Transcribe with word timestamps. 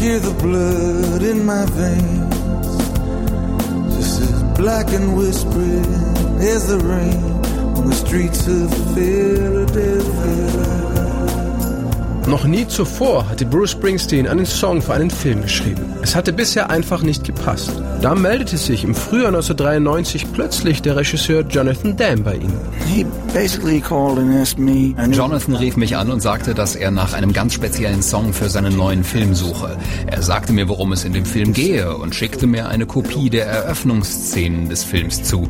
hear 0.00 0.18
the 0.18 0.32
blood 0.32 1.22
in 1.22 1.44
my 1.44 1.66
veins. 1.66 2.36
Just 3.94 4.22
as 4.22 4.42
black 4.56 4.88
and 4.94 5.14
whispering 5.14 5.92
as 6.40 6.68
the 6.68 6.78
rain 6.78 7.22
on 7.76 7.86
the 7.90 7.94
streets 7.94 8.46
of 8.46 8.70
Philadelphia. 8.94 10.69
Noch 12.30 12.44
nie 12.44 12.64
zuvor 12.68 13.28
hatte 13.28 13.44
Bruce 13.44 13.72
Springsteen 13.72 14.28
einen 14.28 14.46
Song 14.46 14.80
für 14.80 14.94
einen 14.94 15.10
Film 15.10 15.42
geschrieben. 15.42 15.82
Es 16.00 16.14
hatte 16.14 16.32
bisher 16.32 16.70
einfach 16.70 17.02
nicht 17.02 17.24
gepasst. 17.24 17.72
Da 18.02 18.14
meldete 18.14 18.56
sich 18.56 18.84
im 18.84 18.94
Frühjahr 18.94 19.34
1993 19.34 20.32
plötzlich 20.32 20.80
der 20.80 20.94
Regisseur 20.94 21.42
Jonathan 21.42 21.96
Dam 21.96 22.22
bei 22.22 22.36
ihm. 22.36 22.52
Jonathan 25.12 25.56
rief 25.56 25.76
mich 25.76 25.96
an 25.96 26.08
und 26.08 26.20
sagte, 26.20 26.54
dass 26.54 26.76
er 26.76 26.92
nach 26.92 27.14
einem 27.14 27.32
ganz 27.32 27.52
speziellen 27.52 28.00
Song 28.00 28.32
für 28.32 28.48
seinen 28.48 28.76
neuen 28.76 29.02
Film 29.02 29.34
suche. 29.34 29.76
Er 30.06 30.22
sagte 30.22 30.52
mir, 30.52 30.68
worum 30.68 30.92
es 30.92 31.04
in 31.04 31.12
dem 31.12 31.24
Film 31.24 31.52
gehe 31.52 31.96
und 31.96 32.14
schickte 32.14 32.46
mir 32.46 32.68
eine 32.68 32.86
Kopie 32.86 33.28
der 33.28 33.46
Eröffnungsszenen 33.46 34.68
des 34.68 34.84
Films 34.84 35.24
zu. 35.24 35.48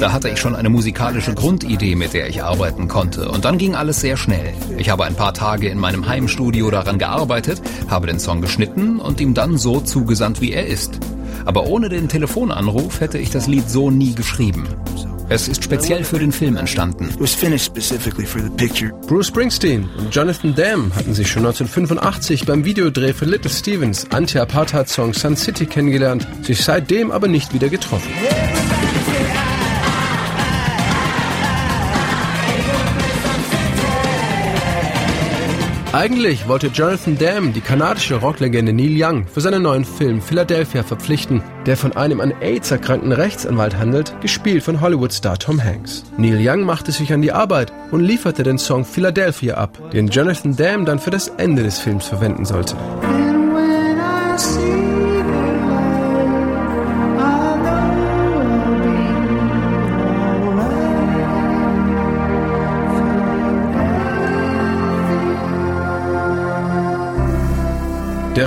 Da 0.00 0.12
hatte 0.12 0.28
ich 0.28 0.38
schon 0.38 0.54
eine 0.54 0.68
musikalische 0.68 1.34
Grundidee, 1.34 1.96
mit 1.96 2.12
der 2.12 2.28
ich 2.28 2.42
arbeiten 2.42 2.88
konnte. 2.88 3.28
Und 3.28 3.44
dann 3.44 3.58
ging 3.58 3.74
alles 3.74 4.00
sehr 4.00 4.16
schnell. 4.16 4.52
Ich 4.76 4.90
habe 4.90 5.04
ein 5.04 5.14
paar 5.14 5.34
Tage 5.34 5.68
in 5.68 5.78
meinem 5.78 6.06
Heimstudio 6.06 6.70
daran 6.70 6.98
gearbeitet, 6.98 7.60
habe 7.88 8.06
den 8.06 8.20
Song 8.20 8.40
geschnitten 8.40 9.00
und 9.00 9.20
ihm 9.20 9.34
dann 9.34 9.58
so 9.58 9.80
zugesandt, 9.80 10.40
wie 10.40 10.52
er 10.52 10.66
ist. 10.66 11.00
Aber 11.44 11.66
ohne 11.66 11.88
den 11.88 12.08
Telefonanruf 12.08 13.00
hätte 13.00 13.18
ich 13.18 13.30
das 13.30 13.46
Lied 13.46 13.68
so 13.68 13.90
nie 13.90 14.14
geschrieben. 14.14 14.68
Es 15.30 15.46
ist 15.46 15.62
speziell 15.62 16.04
für 16.04 16.18
den 16.18 16.32
Film 16.32 16.56
entstanden. 16.56 17.10
Bruce 19.06 19.26
Springsteen 19.26 19.86
und 19.98 20.14
Jonathan 20.14 20.54
Dam 20.54 20.94
hatten 20.94 21.12
sich 21.12 21.28
schon 21.28 21.44
1985 21.44 22.46
beim 22.46 22.64
Videodreh 22.64 23.12
für 23.12 23.26
Little 23.26 23.50
Stevens 23.50 24.06
Anti-Apartheid-Song 24.10 25.12
Sun 25.12 25.36
City 25.36 25.66
kennengelernt, 25.66 26.26
sich 26.42 26.64
seitdem 26.64 27.10
aber 27.10 27.28
nicht 27.28 27.52
wieder 27.52 27.68
getroffen. 27.68 28.10
Eigentlich 35.92 36.46
wollte 36.46 36.66
Jonathan 36.66 37.16
Dam 37.16 37.54
die 37.54 37.62
kanadische 37.62 38.16
Rocklegende 38.16 38.74
Neil 38.74 39.02
Young 39.02 39.26
für 39.26 39.40
seinen 39.40 39.62
neuen 39.62 39.86
Film 39.86 40.20
Philadelphia 40.20 40.82
verpflichten, 40.82 41.42
der 41.64 41.78
von 41.78 41.96
einem 41.96 42.20
an 42.20 42.34
AIDS 42.42 42.70
erkrankten 42.70 43.10
Rechtsanwalt 43.10 43.78
handelt, 43.78 44.14
gespielt 44.20 44.62
von 44.62 44.82
Hollywood-Star 44.82 45.38
Tom 45.38 45.64
Hanks. 45.64 46.04
Neil 46.18 46.46
Young 46.46 46.64
machte 46.64 46.92
sich 46.92 47.10
an 47.14 47.22
die 47.22 47.32
Arbeit 47.32 47.72
und 47.90 48.00
lieferte 48.04 48.42
den 48.42 48.58
Song 48.58 48.84
Philadelphia 48.84 49.54
ab, 49.54 49.78
den 49.90 50.08
Jonathan 50.08 50.54
Dam 50.54 50.84
dann 50.84 50.98
für 50.98 51.10
das 51.10 51.28
Ende 51.38 51.62
des 51.62 51.78
Films 51.78 52.06
verwenden 52.06 52.44
sollte. 52.44 52.76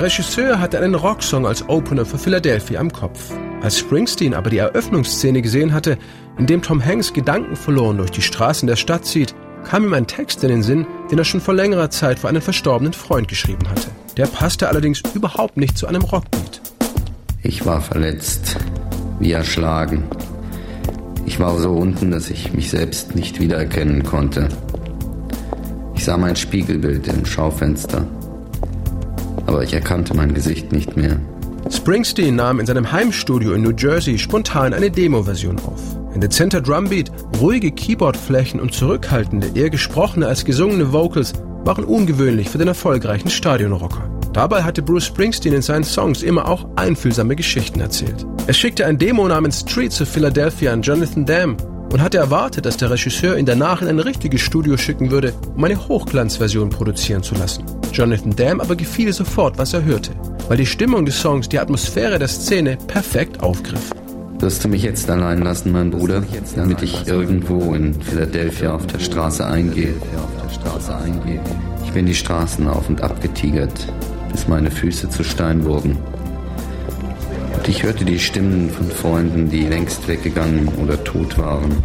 Der 0.02 0.08
Regisseur 0.08 0.58
hatte 0.58 0.80
einen 0.80 0.96
Rocksong 0.96 1.46
als 1.46 1.68
Opener 1.68 2.04
für 2.04 2.18
Philadelphia 2.18 2.80
im 2.80 2.92
Kopf. 2.92 3.32
Als 3.60 3.78
Springsteen 3.78 4.34
aber 4.34 4.50
die 4.50 4.58
Eröffnungsszene 4.58 5.42
gesehen 5.42 5.72
hatte, 5.72 5.96
in 6.38 6.48
dem 6.48 6.60
Tom 6.60 6.84
Hanks 6.84 7.12
Gedanken 7.12 7.54
verloren 7.54 7.98
durch 7.98 8.10
die 8.10 8.20
Straßen 8.20 8.66
der 8.66 8.74
Stadt 8.74 9.06
zieht, 9.06 9.32
kam 9.62 9.84
ihm 9.84 9.94
ein 9.94 10.08
Text 10.08 10.42
in 10.42 10.48
den 10.48 10.64
Sinn, 10.64 10.88
den 11.08 11.18
er 11.18 11.24
schon 11.24 11.40
vor 11.40 11.54
längerer 11.54 11.88
Zeit 11.90 12.18
für 12.18 12.28
einen 12.28 12.42
verstorbenen 12.42 12.94
Freund 12.94 13.28
geschrieben 13.28 13.68
hatte. 13.70 13.90
Der 14.16 14.26
passte 14.26 14.68
allerdings 14.68 15.04
überhaupt 15.14 15.56
nicht 15.56 15.78
zu 15.78 15.86
einem 15.86 16.02
Rockbeat. 16.02 16.60
Ich 17.44 17.64
war 17.64 17.80
verletzt, 17.80 18.56
wie 19.20 19.30
erschlagen. 19.30 20.02
Ich 21.26 21.38
war 21.38 21.56
so 21.60 21.70
unten, 21.70 22.10
dass 22.10 22.28
ich 22.28 22.52
mich 22.52 22.70
selbst 22.70 23.14
nicht 23.14 23.38
wiedererkennen 23.38 24.02
konnte. 24.02 24.48
Ich 25.94 26.04
sah 26.04 26.16
mein 26.16 26.34
Spiegelbild 26.34 27.06
im 27.06 27.24
Schaufenster 27.24 28.04
aber 29.46 29.62
ich 29.62 29.72
erkannte 29.72 30.14
mein 30.14 30.34
Gesicht 30.34 30.72
nicht 30.72 30.96
mehr. 30.96 31.18
Springsteen 31.70 32.36
nahm 32.36 32.60
in 32.60 32.66
seinem 32.66 32.90
Heimstudio 32.90 33.52
in 33.52 33.62
New 33.62 33.72
Jersey 33.76 34.18
spontan 34.18 34.74
eine 34.74 34.90
Demo-Version 34.90 35.58
auf. 35.60 35.80
Ein 36.14 36.20
dezenter 36.20 36.60
Drumbeat, 36.60 37.10
ruhige 37.40 37.70
Keyboardflächen 37.70 38.60
und 38.60 38.74
zurückhaltende, 38.74 39.50
eher 39.54 39.70
gesprochene 39.70 40.26
als 40.26 40.44
gesungene 40.44 40.92
Vocals 40.92 41.32
waren 41.64 41.84
ungewöhnlich 41.84 42.50
für 42.50 42.58
den 42.58 42.68
erfolgreichen 42.68 43.30
Stadionrocker. 43.30 44.10
Dabei 44.32 44.62
hatte 44.62 44.82
Bruce 44.82 45.06
Springsteen 45.06 45.54
in 45.54 45.62
seinen 45.62 45.84
Songs 45.84 46.22
immer 46.22 46.48
auch 46.48 46.66
einfühlsame 46.76 47.36
Geschichten 47.36 47.80
erzählt. 47.80 48.26
Er 48.46 48.54
schickte 48.54 48.86
ein 48.86 48.98
Demo 48.98 49.28
namens 49.28 49.60
Streets 49.60 50.00
of 50.00 50.08
Philadelphia 50.08 50.72
an 50.72 50.82
Jonathan 50.82 51.26
Dam 51.26 51.56
und 51.92 52.00
hatte 52.00 52.18
erwartet, 52.18 52.64
dass 52.64 52.78
der 52.78 52.90
Regisseur 52.90 53.36
ihn 53.36 53.46
danach 53.46 53.82
in 53.82 53.88
ein 53.88 53.98
richtiges 53.98 54.40
Studio 54.40 54.76
schicken 54.76 55.10
würde, 55.10 55.34
um 55.54 55.62
eine 55.62 55.88
Hochglanzversion 55.88 56.70
produzieren 56.70 57.22
zu 57.22 57.34
lassen. 57.34 57.64
Jonathan 57.92 58.34
Dam 58.34 58.60
aber 58.60 58.74
gefiel 58.74 59.12
sofort, 59.12 59.58
was 59.58 59.74
er 59.74 59.84
hörte, 59.84 60.12
weil 60.48 60.56
die 60.56 60.66
Stimmung 60.66 61.04
des 61.04 61.20
Songs 61.20 61.48
die 61.48 61.58
Atmosphäre 61.58 62.18
der 62.18 62.28
Szene 62.28 62.78
perfekt 62.86 63.42
aufgriff. 63.42 63.90
Wirst 64.38 64.64
du 64.64 64.68
mich 64.68 64.82
jetzt 64.82 65.10
allein 65.10 65.42
lassen, 65.42 65.72
mein 65.72 65.90
Bruder, 65.90 66.24
damit 66.56 66.82
ich 66.82 67.06
irgendwo 67.06 67.74
in 67.74 67.94
Philadelphia 68.00 68.74
auf 68.74 68.86
der 68.86 68.98
Straße 68.98 69.46
eingehe? 69.46 69.94
Ich 71.84 71.92
bin 71.92 72.06
die 72.06 72.14
Straßen 72.14 72.66
auf 72.66 72.88
und 72.88 73.02
ab 73.02 73.20
getigert, 73.20 73.86
bis 74.32 74.48
meine 74.48 74.70
Füße 74.70 75.10
zu 75.10 75.22
Stein 75.22 75.64
wurden. 75.64 75.98
Und 77.56 77.68
ich 77.68 77.82
hörte 77.82 78.06
die 78.06 78.18
Stimmen 78.18 78.70
von 78.70 78.90
Freunden, 78.90 79.50
die 79.50 79.66
längst 79.66 80.08
weggegangen 80.08 80.66
oder 80.82 81.04
tot 81.04 81.36
waren. 81.36 81.76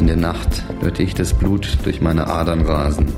In 0.00 0.06
der 0.06 0.16
Nacht 0.16 0.64
hörte 0.80 1.02
ich 1.02 1.14
das 1.14 1.34
Blut 1.34 1.78
durch 1.84 2.00
meine 2.00 2.26
Adern 2.26 2.62
rasen 2.62 3.12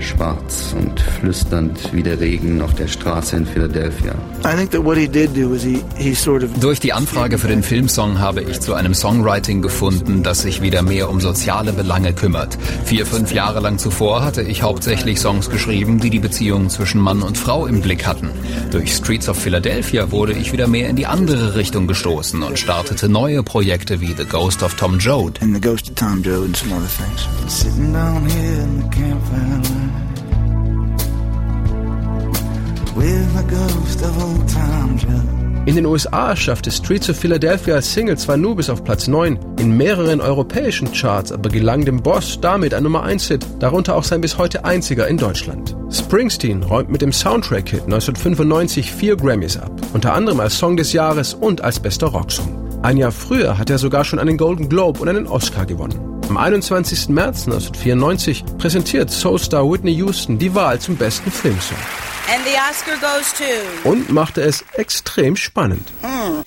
schwarz 0.00 0.74
und 0.78 1.00
flüsternd 1.00 1.92
wie 1.92 2.02
der 2.02 2.20
Regen 2.20 2.60
auf 2.60 2.74
der 2.74 2.88
Straße 2.88 3.36
in 3.36 3.46
Philadelphia. 3.46 4.14
Durch 6.60 6.80
die 6.80 6.92
Anfrage 6.92 7.38
für 7.38 7.48
den 7.48 7.62
Filmsong 7.62 8.18
habe 8.18 8.42
ich 8.42 8.60
zu 8.60 8.74
einem 8.74 8.94
Songwriting 8.94 9.62
gefunden, 9.62 10.22
das 10.22 10.42
sich 10.42 10.62
wieder 10.62 10.82
mehr 10.82 11.10
um 11.10 11.20
soziale 11.20 11.72
Belange 11.72 12.12
kümmert. 12.12 12.58
Vier, 12.84 13.06
fünf 13.06 13.32
Jahre 13.32 13.60
lang 13.60 13.78
zuvor 13.78 14.24
hatte 14.24 14.42
ich 14.42 14.62
hauptsächlich 14.62 15.20
Songs 15.20 15.50
geschrieben, 15.50 16.00
die 16.00 16.10
die 16.10 16.18
Beziehung 16.18 16.70
zwischen 16.70 17.00
Mann 17.00 17.22
und 17.22 17.36
Frau 17.36 17.66
im 17.66 17.80
Blick 17.80 18.06
hatten. 18.06 18.30
Durch 18.70 18.94
Streets 18.94 19.28
of 19.28 19.38
Philadelphia 19.38 20.10
wurde 20.10 20.32
ich 20.32 20.52
wieder 20.52 20.68
mehr 20.68 20.88
in 20.88 20.96
die 20.96 21.06
andere 21.06 21.54
Richtung 21.54 21.86
gestoßen 21.86 22.42
und 22.42 22.58
startete 22.58 23.08
neue 23.08 23.42
Projekte 23.42 24.00
wie 24.00 24.14
The 24.16 24.24
Ghost 24.24 24.62
of 24.62 24.74
Tom 24.74 24.98
Joad. 24.98 25.40
And 25.42 25.54
the 25.54 25.60
Ghost 25.60 25.90
of 25.90 25.94
Tom 25.96 26.22
Joad 26.22 26.44
and 26.44 26.56
some 26.56 26.72
other 26.72 26.88
things. 26.88 27.26
Sitting 27.52 27.92
down 27.92 28.28
here 28.28 28.62
in 28.62 28.82
the 28.82 28.88
campfire 28.96 29.87
in 35.68 35.76
den 35.76 35.84
USA 35.84 36.34
schaffte 36.34 36.70
Streets 36.70 37.10
of 37.10 37.16
Philadelphia 37.18 37.74
als 37.74 37.92
Single 37.92 38.16
zwar 38.16 38.38
nur 38.38 38.56
bis 38.56 38.70
auf 38.70 38.82
Platz 38.82 39.06
9, 39.06 39.38
in 39.58 39.76
mehreren 39.76 40.22
europäischen 40.22 40.90
Charts 40.92 41.30
aber 41.30 41.50
gelang 41.50 41.84
dem 41.84 42.02
Boss 42.02 42.40
damit 42.40 42.72
ein 42.72 42.84
Nummer 42.84 43.04
1-Hit, 43.04 43.46
darunter 43.58 43.94
auch 43.94 44.04
sein 44.04 44.22
bis 44.22 44.38
heute 44.38 44.64
einziger 44.64 45.06
in 45.08 45.18
Deutschland. 45.18 45.76
Springsteen 45.90 46.62
räumt 46.62 46.88
mit 46.88 47.02
dem 47.02 47.12
Soundtrack-Hit 47.12 47.82
1995 47.82 48.90
vier 48.90 49.14
Grammys 49.16 49.58
ab, 49.58 49.70
unter 49.92 50.14
anderem 50.14 50.40
als 50.40 50.58
Song 50.58 50.78
des 50.78 50.94
Jahres 50.94 51.34
und 51.34 51.60
als 51.60 51.80
bester 51.80 52.06
Rocksong. 52.06 52.80
Ein 52.82 52.96
Jahr 52.96 53.12
früher 53.12 53.58
hat 53.58 53.68
er 53.68 53.76
sogar 53.76 54.06
schon 54.06 54.18
einen 54.18 54.38
Golden 54.38 54.70
Globe 54.70 55.00
und 55.00 55.08
einen 55.08 55.26
Oscar 55.26 55.66
gewonnen. 55.66 56.07
Am 56.28 56.36
21. 56.36 57.08
März 57.08 57.46
1994 57.46 58.44
präsentiert 58.58 59.10
Soulstar 59.10 59.64
Whitney 59.70 59.94
Houston 59.94 60.38
die 60.38 60.54
Wahl 60.54 60.78
zum 60.78 60.96
besten 60.96 61.30
Filmsong. 61.30 61.78
And 62.30 62.44
the 62.44 62.52
Oscar 62.70 62.96
goes 63.00 63.32
to. 63.32 63.88
Und 63.88 64.10
machte 64.10 64.42
es 64.42 64.62
extrem 64.74 65.36
spannend. 65.36 65.90
Mm. 66.02 66.42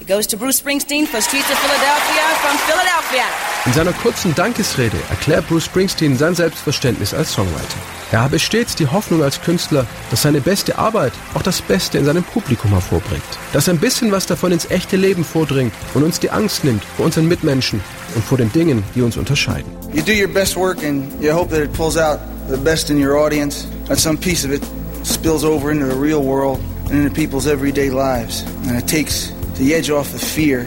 It 0.00 0.08
goes 0.08 0.26
to 0.28 0.36
Bruce 0.38 0.58
Springsteen 0.60 1.06
for 1.06 1.20
Streets 1.20 1.50
of 1.50 1.58
Philadelphia 1.58 2.22
from 2.40 2.56
Philadelphia. 2.56 3.24
In 3.66 3.74
seiner 3.74 3.92
kurzen 3.92 4.34
Dankesrede 4.34 4.96
erklärt 5.10 5.46
Bruce 5.46 5.66
Springsteen 5.66 6.16
sein 6.16 6.34
Selbstverständnis 6.34 7.12
als 7.12 7.32
Songwriter. 7.32 7.76
Er 8.10 8.22
habe 8.22 8.38
stets 8.38 8.74
die 8.74 8.86
Hoffnung 8.86 9.22
als 9.22 9.42
Künstler, 9.42 9.84
dass 10.10 10.22
seine 10.22 10.40
beste 10.40 10.78
Arbeit 10.78 11.12
auch 11.34 11.42
das 11.42 11.60
Beste 11.60 11.98
in 11.98 12.06
seinem 12.06 12.24
Publikum 12.24 12.70
hervorbringt. 12.70 13.22
Dass 13.52 13.68
ein 13.68 13.78
bisschen 13.78 14.10
was 14.10 14.24
davon 14.24 14.52
ins 14.52 14.70
echte 14.70 14.96
Leben 14.96 15.22
vordringt 15.22 15.74
und 15.92 16.02
uns 16.02 16.18
die 16.18 16.30
Angst 16.30 16.64
nimmt 16.64 16.82
vor 16.96 17.04
unseren 17.04 17.28
Mitmenschen 17.28 17.82
und 18.14 18.24
vor 18.24 18.38
den 18.38 18.50
Dingen, 18.52 18.82
die 18.94 19.02
uns 19.02 19.18
unterscheiden. 19.18 19.70
You 19.92 20.02
do 20.02 20.12
your 20.12 20.32
best 20.32 20.56
work 20.56 20.82
and 20.82 21.12
you 21.22 21.30
hope 21.30 21.50
that 21.50 21.62
it 21.62 21.74
pulls 21.74 21.98
out 21.98 22.20
the 22.48 22.56
best 22.56 22.88
in 22.88 22.96
your 22.96 23.18
audience. 23.18 23.66
And 23.90 23.98
some 23.98 24.16
piece 24.16 24.46
of 24.46 24.50
it 24.50 24.62
spills 25.02 25.44
over 25.44 25.70
into 25.70 25.86
the 25.86 26.00
real 26.00 26.22
world 26.22 26.58
and 26.86 27.04
into 27.04 27.10
people's 27.10 27.46
everyday 27.46 27.90
lives. 27.90 28.46
And 28.66 28.78
it 28.78 28.88
takes 28.88 29.30
the 29.60 29.74
edge 29.74 29.90
off 29.90 30.10
the 30.12 30.18
fear 30.18 30.60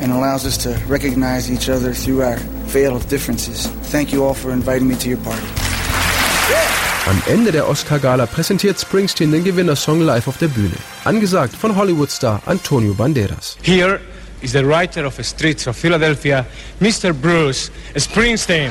and 0.00 0.12
allows 0.12 0.46
us 0.46 0.56
to 0.56 0.70
recognize 0.86 1.50
each 1.50 1.68
other 1.68 1.92
through 1.92 2.22
our 2.22 2.36
veil 2.70 2.94
of 2.94 3.08
differences. 3.08 3.66
Thank 3.90 4.12
you 4.12 4.24
all 4.24 4.34
for 4.34 4.52
inviting 4.52 4.86
me 4.86 4.94
to 4.94 5.08
your 5.08 5.18
party. 5.18 5.46
Am 7.08 7.20
Ende 7.26 7.50
der 7.50 7.68
Oscar-Gala 7.68 8.26
präsentiert 8.26 8.78
Springsteen 8.78 9.32
den 9.32 9.42
Gewinnersong 9.42 10.02
live 10.02 10.28
auf 10.28 10.38
der 10.38 10.48
Bühne. 10.48 10.76
Angesagt 11.04 11.56
von 11.56 11.74
Hollywood-Star 11.74 12.40
Antonio 12.46 12.94
Banderas. 12.94 13.56
Here 13.62 14.00
is 14.40 14.52
the 14.52 14.64
writer 14.64 15.04
of 15.04 15.16
the 15.16 15.24
Streets 15.24 15.66
of 15.66 15.76
Philadelphia, 15.76 16.46
Mr. 16.80 17.12
Bruce 17.12 17.72
Springsteen. 17.96 18.70